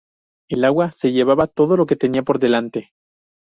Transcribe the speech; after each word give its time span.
El 0.49 0.63
agua 0.65 0.89
se 0.89 1.11
llevaba 1.11 1.45
todo 1.45 1.77
lo 1.77 1.85
que 1.85 1.95
tenía 1.95 2.23
por 2.23 2.39
delante. 2.39 2.89